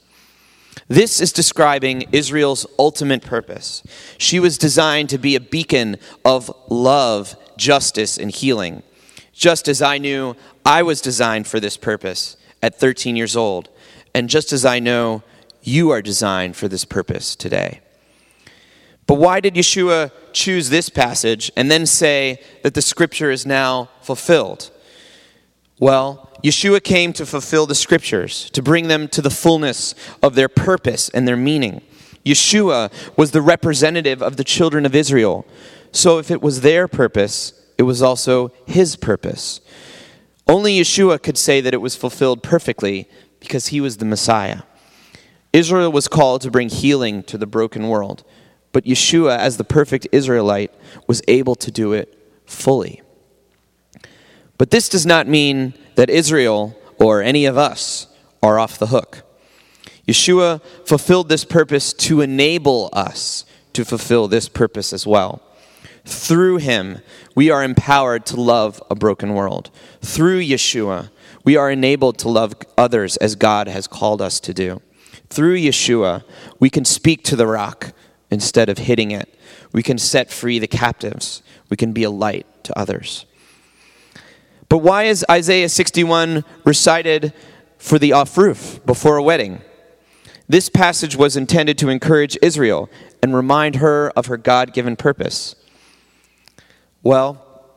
This 0.89 1.21
is 1.21 1.33
describing 1.33 2.07
Israel's 2.13 2.67
ultimate 2.79 3.23
purpose. 3.23 3.83
She 4.19 4.41
was 4.41 4.59
designed 4.59 5.11
to 5.11 5.19
be 5.19 5.37
a 5.37 5.41
beacon 5.41 5.97
of 6.25 6.55
love, 6.69 7.37
justice, 7.57 8.19
and 8.19 8.31
healing. 8.31 8.83
Just 9.33 9.69
as 9.69 9.83
I 9.83 9.99
knew 9.99 10.37
I 10.65 10.83
was 10.83 11.01
designed 11.01 11.47
for 11.47 11.61
this 11.61 11.77
purpose, 11.77 12.37
at 12.63 12.79
13 12.79 13.17
years 13.17 13.37
old, 13.37 13.69
and 14.15 14.29
just 14.29 14.53
as 14.53 14.65
I 14.65 14.79
know 14.79 15.23
you 15.63 15.91
are 15.91 16.01
designed 16.01 16.57
for 16.57 16.69
this 16.69 16.85
purpose 16.85 17.35
today. 17.35 17.81
But 19.07 19.15
why 19.15 19.41
did 19.41 19.55
Yeshua 19.55 20.13
choose 20.33 20.71
this 20.71 20.89
passage 20.89 21.51
and 21.57 21.71
then 21.71 21.87
say 21.87 22.41
that 22.63 22.75
the 22.75 22.83
scripture 22.83 23.31
is 23.31 23.45
now 23.45 23.91
fulfilled? 24.01 24.71
Well, 25.79 26.32
Yeshua 26.43 26.83
came 26.83 27.13
to 27.13 27.25
fulfill 27.25 27.67
the 27.67 27.75
scriptures, 27.75 28.51
to 28.51 28.63
bring 28.63 28.89
them 28.89 29.07
to 29.09 29.23
the 29.23 29.31
fullness 29.31 29.95
of 30.23 30.35
their 30.35 30.49
purpose 30.49 31.09
and 31.11 31.27
their 31.27 31.37
meaning. 31.37 31.81
Yeshua 32.25 32.93
was 33.17 33.31
the 33.31 33.43
representative 33.43 34.23
of 34.23 34.37
the 34.37 34.45
children 34.45 34.85
of 34.85 34.95
Israel. 34.95 35.47
So 35.93 36.19
if 36.19 36.31
it 36.31 36.43
was 36.43 36.61
their 36.61 36.89
purpose, 36.89 37.53
it 37.79 37.83
was 37.85 38.03
also 38.03 38.53
his 38.67 38.97
purpose. 38.97 39.61
Only 40.49 40.79
Yeshua 40.79 41.23
could 41.23 41.39
say 41.39 41.61
that 41.61 41.75
it 41.75 41.81
was 41.81 41.97
fulfilled 41.97 42.43
perfectly 42.43 43.09
because 43.41 43.69
he 43.69 43.81
was 43.81 43.97
the 43.97 44.05
Messiah. 44.05 44.63
Israel 45.53 45.93
was 45.93 46.09
called 46.09 46.41
to 46.43 46.51
bring 46.51 46.69
healing 46.69 47.23
to 47.25 47.37
the 47.37 47.47
broken 47.47 47.89
world, 47.89 48.25
but 48.73 48.85
Yeshua, 48.85 49.37
as 49.37 49.59
the 49.59 49.65
perfect 49.65 50.07
Israelite, 50.11 50.73
was 51.07 51.23
able 51.29 51.55
to 51.57 51.71
do 51.71 51.93
it 51.93 52.19
fully. 52.47 53.02
But 54.63 54.71
this 54.71 54.89
does 54.89 55.05
not 55.05 55.27
mean 55.27 55.75
that 55.97 56.09
Israel 56.09 56.79
or 56.97 57.21
any 57.21 57.47
of 57.47 57.59
us 57.59 58.07
are 58.41 58.61
off 58.61 58.79
the 58.79 58.87
hook. 58.87 59.25
Yeshua 60.07 60.63
fulfilled 60.87 61.29
this 61.29 61.45
purpose 61.45 61.93
to 61.95 62.21
enable 62.21 62.89
us 62.93 63.45
to 63.73 63.85
fulfill 63.85 64.29
this 64.29 64.49
purpose 64.49 64.93
as 64.93 65.05
well. 65.05 65.43
Through 66.05 66.59
him, 66.59 67.01
we 67.35 67.51
are 67.51 67.65
empowered 67.65 68.25
to 68.27 68.41
love 68.41 68.81
a 68.89 68.95
broken 68.95 69.35
world. 69.35 69.73
Through 70.01 70.43
Yeshua, 70.43 71.11
we 71.43 71.57
are 71.57 71.69
enabled 71.69 72.19
to 72.19 72.29
love 72.29 72.55
others 72.79 73.17
as 73.17 73.35
God 73.35 73.67
has 73.67 73.89
called 73.89 74.23
us 74.23 74.39
to 74.39 74.55
do. 74.55 74.81
Through 75.29 75.57
Yeshua, 75.57 76.23
we 76.61 76.71
can 76.71 76.85
speak 76.85 77.25
to 77.25 77.35
the 77.35 77.49
rock 77.49 77.95
instead 78.31 78.69
of 78.69 78.79
hitting 78.79 79.11
it. 79.11 79.29
We 79.73 79.83
can 79.83 79.99
set 79.99 80.31
free 80.31 80.61
the 80.61 80.69
captives. 80.69 81.43
We 81.69 81.77
can 81.77 81.93
be 81.93 82.05
a 82.05 82.11
light 82.11 82.47
to 82.63 82.79
others. 82.79 83.27
But 84.73 84.79
why 84.79 85.03
is 85.03 85.23
Isaiah 85.31 85.69
61 85.69 86.47
recited 86.65 87.35
for 87.77 87.99
the 87.99 88.13
Aufruf 88.13 88.83
before 88.87 89.19
a 89.19 89.23
wedding? 89.23 89.61
This 90.49 90.71
passage 90.71 91.15
was 91.15 91.37
intended 91.37 91.77
to 91.77 91.91
encourage 91.91 92.39
Israel 92.41 92.89
and 93.23 93.37
remind 93.37 93.77
her 93.77 94.11
of 94.17 94.29
her 94.29 94.39
God 94.39 94.73
given 94.73 94.97
purpose. 94.97 95.57
Well, 97.03 97.69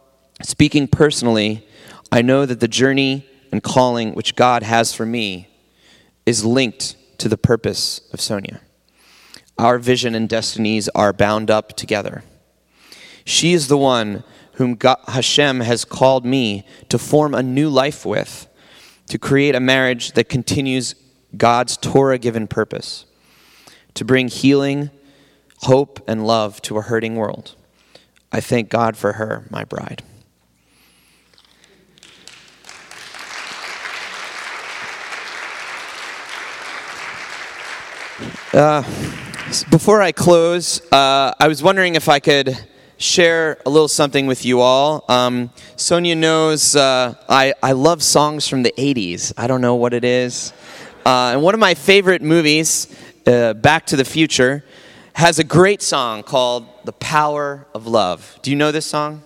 speaking 0.42 0.88
personally, 0.88 1.68
I 2.14 2.22
know 2.22 2.46
that 2.46 2.62
the 2.62 2.68
journey 2.70 3.25
and 3.52 3.62
calling 3.62 4.16
which 4.16 4.38
God 4.38 4.64
has 4.64 4.94
for 4.94 5.06
me 5.06 5.50
is 6.25 6.46
linked 6.46 6.96
to 7.18 7.28
the 7.28 7.38
purpose 7.38 8.10
of 8.14 8.22
Sonia. 8.22 8.62
Our 9.58 9.80
vision 9.80 10.16
and 10.16 10.30
destinies 10.30 10.88
are 10.96 11.12
bound 11.12 11.52
up 11.52 11.75
together. 11.75 12.24
She 13.25 13.52
is 13.52 13.68
the 13.68 13.78
one 13.78 14.24
whom 14.56 14.76
God, 14.76 14.98
Hashem 15.08 15.60
has 15.62 15.84
called 15.86 16.26
me 16.26 16.66
to 16.90 16.98
form 16.98 17.34
a 17.34 17.44
new 17.44 17.70
life 17.70 18.06
with, 18.06 18.48
to 19.08 19.18
create 19.18 19.54
a 19.54 19.60
marriage 19.60 20.14
that 20.14 20.30
continues 20.30 20.96
God's 21.36 21.78
Torah 21.78 22.18
given 22.18 22.48
purpose, 22.48 23.06
to 23.96 24.06
bring 24.06 24.30
healing, 24.30 24.90
hope, 25.64 26.00
and 26.08 26.26
love 26.26 26.62
to 26.64 26.78
a 26.78 26.82
hurting 26.82 27.16
world. 27.16 27.56
I 28.32 28.40
thank 28.40 28.70
God 28.70 28.96
for 28.96 29.14
her, 29.14 29.46
my 29.50 29.66
bride. 29.66 30.04
Uh, 38.54 38.84
before 39.70 40.02
I 40.02 40.13
close, 40.13 40.82
uh, 40.94 41.34
I 41.38 41.50
was 41.50 41.62
wondering 41.62 41.96
if 41.96 42.08
I 42.08 42.20
could 42.20 42.58
share 43.06 43.58
a 43.65 43.70
little 43.70 43.88
something 43.88 44.28
with 44.28 44.46
you 44.46 44.62
all. 44.62 45.06
Um, 45.08 45.52
Sonia 45.76 46.15
knows 46.15 46.76
uh, 46.76 47.13
I, 47.30 47.54
I 47.62 47.72
love 47.74 48.02
songs 48.04 48.48
from 48.48 48.63
the 48.63 48.74
80s. 48.78 49.32
I 49.38 49.48
don't 49.48 49.62
know 49.62 49.76
what 49.76 49.94
it 49.94 50.04
is. 50.04 50.52
Uh, 51.06 51.32
and 51.34 51.44
one 51.44 51.54
of 51.54 51.60
my 51.60 51.76
favorite 51.76 52.22
movies, 52.22 52.88
uh, 53.28 53.54
Back 53.54 53.86
to 53.88 53.96
the 53.96 54.06
Future, 54.06 54.63
has 55.13 55.39
a 55.39 55.44
great 55.44 55.82
song 55.82 56.24
called 56.24 56.68
The 56.84 56.94
Power 56.94 57.68
of 57.74 57.88
Love. 57.88 58.38
Do 58.41 58.50
you 58.50 58.58
know 58.58 58.72
this 58.72 58.86
song? 58.86 59.22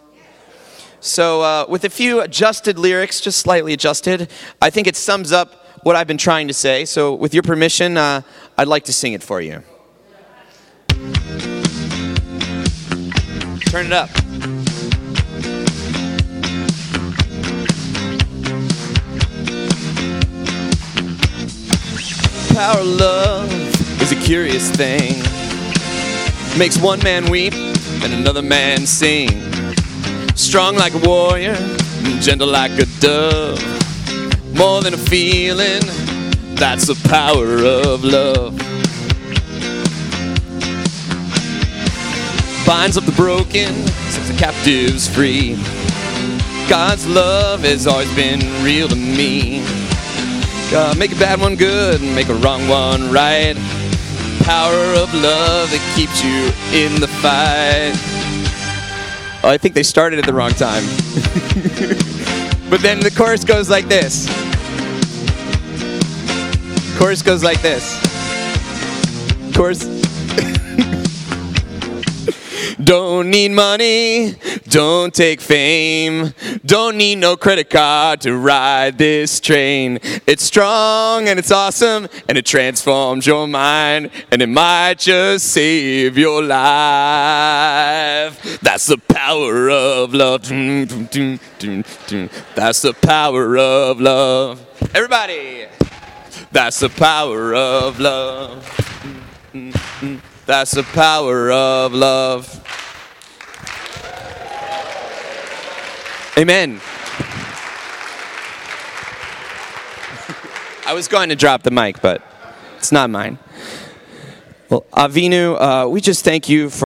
So, 0.99 1.41
uh, 1.41 1.65
with 1.69 1.85
a 1.85 1.89
few 1.89 2.19
adjusted 2.19 2.77
lyrics, 2.77 3.21
just 3.21 3.39
slightly 3.39 3.71
adjusted, 3.71 4.29
I 4.61 4.69
think 4.69 4.85
it 4.85 4.97
sums 4.97 5.31
up 5.31 5.79
what 5.83 5.95
I've 5.95 6.07
been 6.07 6.17
trying 6.17 6.49
to 6.49 6.53
say. 6.53 6.83
So, 6.83 7.13
with 7.15 7.33
your 7.33 7.43
permission, 7.43 7.95
uh, 7.95 8.21
I'd 8.57 8.67
like 8.67 8.83
to 8.85 8.93
sing 8.93 9.13
it 9.13 9.23
for 9.23 9.39
you. 9.39 9.63
Turn 13.69 13.85
it 13.85 13.93
up. 13.93 14.09
Power 22.55 22.79
of 22.79 22.87
love 22.87 24.01
is 24.01 24.11
a 24.11 24.15
curious 24.15 24.71
thing. 24.71 25.21
Makes 26.57 26.79
one 26.79 26.99
man 27.03 27.29
weep 27.29 27.53
and 27.53 28.11
another 28.11 28.41
man 28.41 28.87
sing. 28.87 29.29
Strong 30.35 30.77
like 30.77 30.95
a 30.95 31.07
warrior, 31.07 31.55
gentle 32.21 32.47
like 32.47 32.71
a 32.71 32.85
dove. 32.99 33.61
More 34.57 34.81
than 34.81 34.95
a 34.95 34.97
feeling, 34.97 35.81
that's 36.55 36.87
the 36.87 36.99
power 37.07 37.63
of 37.63 38.03
love. 38.03 38.68
Binds 42.69 42.97
up 42.97 43.03
the 43.03 43.11
broken, 43.13 43.73
sets 44.11 44.27
the 44.29 44.37
captives 44.37 45.09
free. 45.09 45.55
God's 46.69 47.07
love 47.07 47.61
has 47.61 47.87
always 47.87 48.13
been 48.13 48.41
real 48.63 48.87
to 48.87 48.95
me. 48.95 49.63
God, 50.69 50.95
make 50.99 51.11
a 51.11 51.15
bad 51.15 51.41
one 51.41 51.55
good, 51.55 51.99
and 51.99 52.13
make 52.13 52.29
a 52.29 52.35
wrong 52.35 52.67
one 52.67 53.11
right. 53.11 53.55
Power 54.41 54.93
of 54.93 55.11
love 55.15 55.71
that 55.71 55.93
keeps 55.95 56.23
you 56.23 56.51
in 56.71 57.01
the 57.01 57.07
fight. 57.07 57.93
Oh, 59.43 59.49
I 59.49 59.57
think 59.57 59.73
they 59.73 59.81
started 59.81 60.19
at 60.19 60.25
the 60.25 60.33
wrong 60.33 60.51
time. 60.51 60.83
but 62.69 62.81
then 62.81 62.99
the 62.99 63.09
chorus 63.09 63.43
goes 63.43 63.67
like 63.67 63.87
this. 63.87 64.27
Chorus 66.99 67.23
goes 67.23 67.43
like 67.43 67.63
this. 67.63 67.97
Chorus. 69.55 69.98
Don't 72.89 73.29
need 73.29 73.51
money, 73.51 74.33
don't 74.67 75.13
take 75.13 75.41
fame, 75.41 76.33
don't 76.65 76.97
need 76.97 77.17
no 77.17 77.37
credit 77.37 77.69
card 77.69 78.21
to 78.21 78.35
ride 78.35 78.97
this 78.97 79.39
train. 79.39 79.99
It's 80.25 80.41
strong 80.41 81.27
and 81.27 81.37
it's 81.37 81.51
awesome 81.51 82.07
and 82.27 82.35
it 82.35 82.47
transforms 82.47 83.27
your 83.27 83.47
mind 83.47 84.09
and 84.31 84.41
it 84.41 84.49
might 84.49 84.97
just 84.97 85.51
save 85.51 86.17
your 86.17 86.41
life. 86.41 86.59
That's 88.63 88.87
the 88.87 88.97
power 88.97 89.69
of 89.69 90.15
love. 90.15 90.49
That's 92.55 92.81
the 92.81 92.93
power 93.03 93.55
of 93.55 94.01
love. 94.01 94.65
Everybody, 94.95 95.67
that's 96.51 96.79
the 96.79 96.89
power 96.89 97.53
of 97.53 97.99
love. 97.99 98.65
Mm, 99.53 99.71
mm, 99.71 99.71
mm. 99.73 100.38
That's 100.49 100.71
the 100.71 100.81
power 100.81 101.51
of 101.51 101.93
love. 101.93 102.49
Amen. 106.35 106.81
I 110.87 110.93
was 110.95 111.07
going 111.07 111.29
to 111.29 111.35
drop 111.35 111.61
the 111.61 111.69
mic, 111.69 112.01
but 112.01 112.23
it's 112.79 112.91
not 112.91 113.11
mine. 113.11 113.37
Well, 114.71 114.87
Avinu, 114.91 115.55
uh, 115.85 115.87
we 115.87 116.01
just 116.01 116.25
thank 116.25 116.49
you 116.49 116.71
for. 116.71 116.88